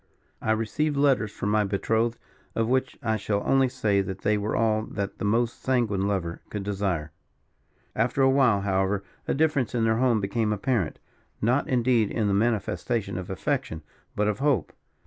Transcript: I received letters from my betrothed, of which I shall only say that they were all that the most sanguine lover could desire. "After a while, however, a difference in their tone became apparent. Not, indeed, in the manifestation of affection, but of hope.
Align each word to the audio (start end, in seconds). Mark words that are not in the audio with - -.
I 0.41 0.49
received 0.53 0.97
letters 0.97 1.31
from 1.31 1.51
my 1.51 1.63
betrothed, 1.63 2.17
of 2.55 2.67
which 2.67 2.97
I 3.03 3.17
shall 3.17 3.43
only 3.45 3.69
say 3.69 4.01
that 4.01 4.21
they 4.21 4.35
were 4.35 4.55
all 4.55 4.81
that 4.87 5.19
the 5.19 5.25
most 5.25 5.61
sanguine 5.61 6.07
lover 6.07 6.41
could 6.49 6.63
desire. 6.63 7.11
"After 7.95 8.23
a 8.23 8.29
while, 8.31 8.61
however, 8.61 9.03
a 9.27 9.35
difference 9.35 9.75
in 9.75 9.83
their 9.83 9.97
tone 9.99 10.19
became 10.19 10.51
apparent. 10.51 10.97
Not, 11.39 11.67
indeed, 11.69 12.09
in 12.09 12.27
the 12.27 12.33
manifestation 12.33 13.15
of 13.15 13.29
affection, 13.29 13.83
but 14.15 14.27
of 14.27 14.39
hope. 14.39 14.73